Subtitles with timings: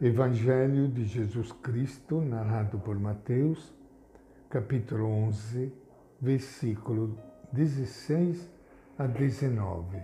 [0.00, 3.72] Evangelho de Jesus Cristo, narrado por Mateus,
[4.50, 5.72] capítulo 11,
[6.20, 7.16] versículo
[7.52, 8.50] 16
[8.98, 10.02] a 19.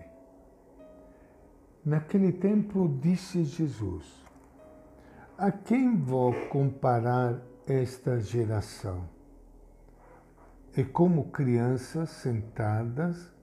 [1.85, 4.07] Naquele tempo disse Jesus:
[5.37, 9.09] A quem vou comparar esta geração?
[10.77, 13.35] É como crianças sentadas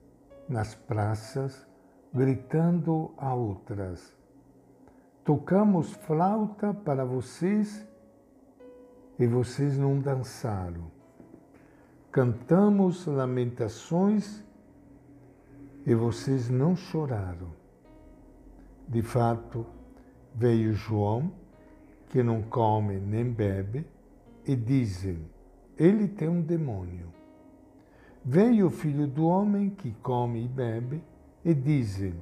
[0.47, 1.67] nas praças,
[2.13, 4.15] gritando a outras
[5.27, 7.85] Tocamos flauta para vocês
[9.19, 10.89] e vocês não dançaram.
[12.09, 14.41] Cantamos lamentações
[15.85, 17.49] e vocês não choraram.
[18.87, 19.65] De fato,
[20.33, 21.29] veio João,
[22.09, 23.85] que não come nem bebe,
[24.45, 25.19] e dizem:
[25.77, 27.11] Ele tem um demônio.
[28.23, 31.03] Veio o filho do homem, que come e bebe,
[31.43, 32.13] e dizem: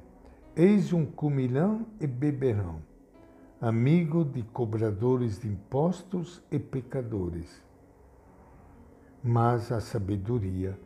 [0.56, 2.80] Eis um comilão e beberão
[3.60, 7.62] amigo de cobradores de impostos e pecadores.
[9.22, 10.78] Mas a sabedoria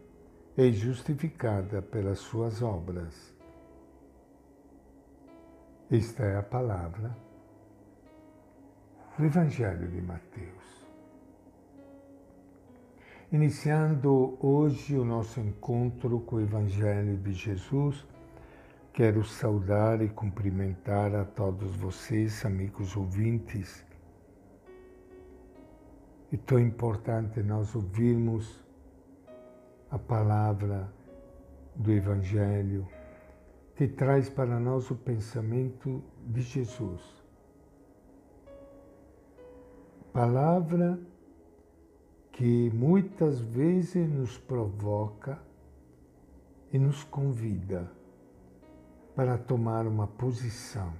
[0.56, 3.34] é justificada pelas suas obras.
[5.90, 7.16] Esta é a palavra
[9.18, 10.86] do Evangelho de Mateus.
[13.32, 18.06] Iniciando hoje o nosso encontro com o Evangelho de Jesus,
[18.92, 23.86] Quero saudar e cumprimentar a todos vocês, amigos ouvintes.
[26.32, 28.64] É tão importante nós ouvirmos
[29.92, 30.92] a palavra
[31.76, 32.86] do Evangelho
[33.76, 37.00] que traz para nós o pensamento de Jesus.
[40.12, 40.98] Palavra
[42.32, 45.40] que muitas vezes nos provoca
[46.72, 47.99] e nos convida
[49.20, 50.94] para tomar uma posição.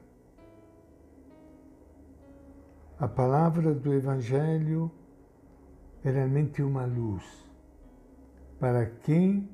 [2.99, 4.91] A palavra do Evangelho
[6.05, 7.25] é realmente uma luz
[8.59, 9.49] para quem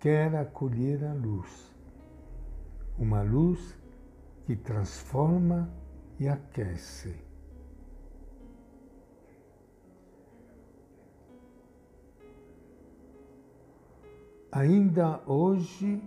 [0.00, 1.72] quer acolher a luz.
[2.98, 3.78] Uma luz
[4.44, 5.70] que transforma
[6.18, 7.14] e aquece.
[14.50, 16.02] Ainda hoje,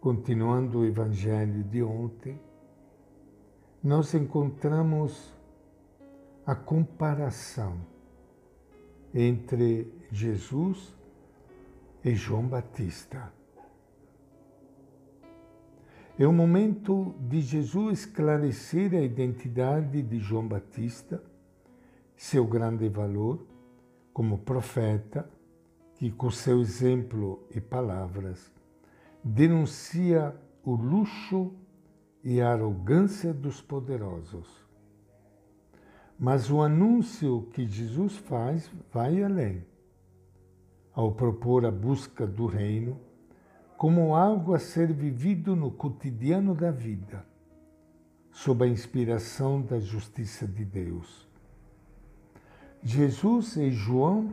[0.00, 2.40] continuando o Evangelho de ontem,
[3.82, 5.34] nós encontramos
[6.46, 7.78] a comparação
[9.14, 10.94] entre Jesus
[12.04, 13.32] e João Batista.
[16.18, 21.22] É o momento de Jesus esclarecer a identidade de João Batista,
[22.16, 23.46] seu grande valor
[24.12, 25.30] como profeta,
[25.94, 28.57] que com seu exemplo e palavras
[29.22, 30.34] denuncia
[30.64, 31.52] o luxo
[32.22, 34.46] e a arrogância dos poderosos.
[36.18, 39.64] Mas o anúncio que Jesus faz vai além,
[40.92, 42.98] ao propor a busca do reino
[43.78, 47.24] como algo a ser vivido no cotidiano da vida,
[48.32, 51.28] sob a inspiração da justiça de Deus.
[52.82, 54.32] Jesus e João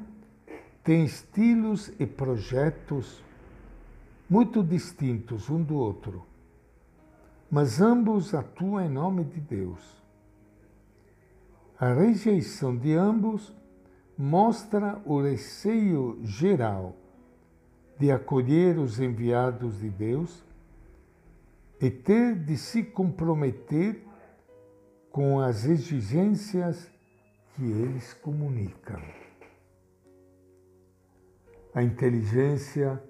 [0.84, 3.24] têm estilos e projetos
[4.30, 6.26] muito distintos um do outro,
[7.50, 10.04] mas ambos atuam em nome de Deus.
[11.80, 13.54] A rejeição de ambos
[14.18, 16.96] mostra o receio geral
[18.00, 20.44] de acolher os enviados de Deus
[21.80, 24.02] e ter de se comprometer
[25.12, 26.90] com as exigências
[27.56, 29.02] que eles comunicam.
[31.74, 33.02] A inteligência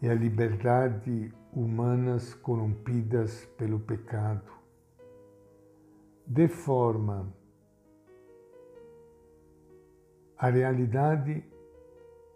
[0.00, 4.52] e a liberdade humanas corrompidas pelo pecado.
[6.26, 7.32] Deforma
[10.36, 11.42] a realidade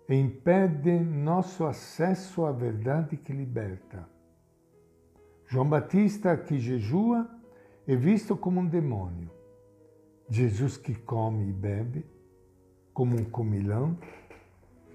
[0.09, 4.09] e impede nosso acesso à verdade que liberta.
[5.47, 7.31] João Batista, que jejua,
[7.87, 9.31] é visto como um demônio.
[10.29, 12.07] Jesus, que come e bebe,
[12.93, 13.97] como um comilão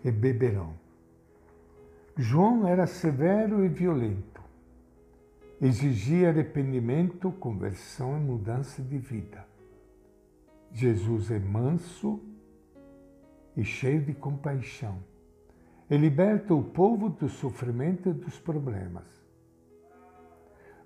[0.04, 0.87] e beberão.
[2.20, 4.42] João era severo e violento.
[5.62, 9.46] Exigia arrependimento, conversão e mudança de vida.
[10.72, 12.20] Jesus é manso
[13.56, 14.98] e cheio de compaixão.
[15.88, 19.06] E liberta o povo do sofrimento e dos problemas.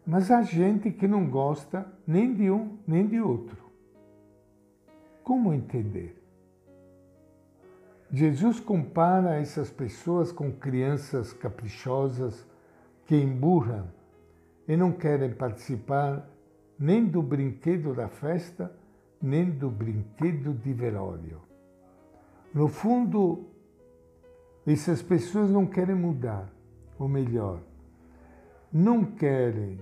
[0.05, 3.71] Mas há gente que não gosta nem de um nem de outro.
[5.23, 6.20] Como entender?
[8.13, 12.45] Jesus compara essas pessoas com crianças caprichosas
[13.05, 13.87] que emburram
[14.67, 16.29] e não querem participar
[16.77, 18.75] nem do brinquedo da festa,
[19.21, 21.41] nem do brinquedo de velório.
[22.53, 23.45] No fundo,
[24.67, 26.51] essas pessoas não querem mudar,
[26.99, 27.61] ou melhor,
[28.73, 29.79] não querem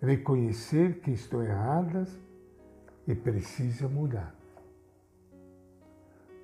[0.00, 2.18] reconhecer que estão erradas
[3.06, 4.39] e precisam mudar.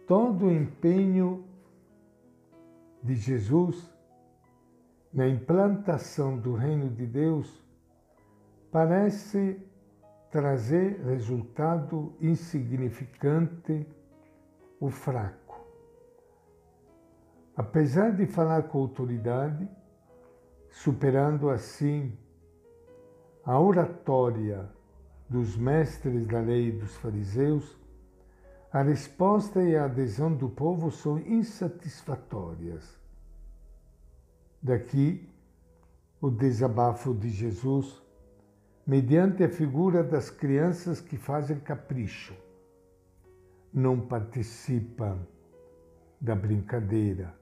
[0.07, 1.45] Todo o empenho
[3.03, 3.93] de Jesus
[5.13, 7.65] na implantação do reino de Deus
[8.71, 9.61] parece
[10.31, 13.87] trazer resultado insignificante
[14.79, 15.67] o fraco.
[17.57, 19.69] Apesar de falar com autoridade,
[20.71, 22.17] superando assim
[23.45, 24.69] a oratória
[25.29, 27.86] dos mestres da lei e dos fariseus,
[28.77, 33.01] a resposta e a adesão do povo são insatisfatórias.
[34.61, 35.27] Daqui
[36.21, 38.03] o desabafo de Jesus,
[38.87, 42.37] mediante a figura das crianças que fazem capricho,
[43.73, 45.27] não participam
[46.21, 47.35] da brincadeira.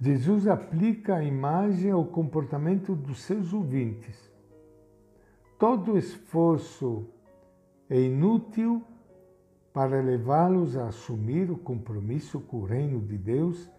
[0.00, 4.32] Jesus aplica a imagem ao comportamento dos seus ouvintes.
[5.58, 7.06] Todo esforço
[7.90, 8.82] é inútil
[9.72, 13.70] para levá-los a assumir o compromisso com o reino de Deus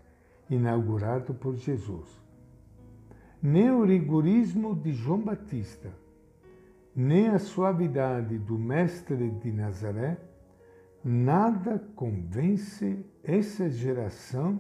[0.49, 2.09] inaugurado por Jesus.
[3.41, 5.91] Nem o rigorismo de João Batista,
[6.95, 10.17] nem a suavidade do Mestre de Nazaré,
[11.03, 14.59] nada convence essa geração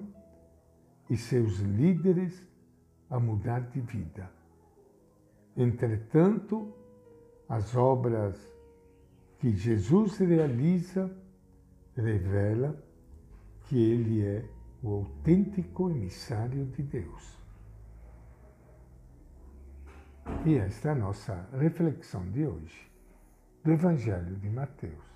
[1.09, 2.45] e seus líderes
[3.09, 4.29] a mudar de vida.
[5.55, 6.73] Entretanto,
[7.47, 8.35] as obras
[9.39, 11.22] que Jesus realiza
[11.95, 12.75] revela
[13.63, 14.45] que ele é
[14.81, 17.37] o autêntico emissário de Deus.
[20.45, 22.91] E esta é a nossa reflexão de hoje
[23.63, 25.12] do Evangelho de Mateus.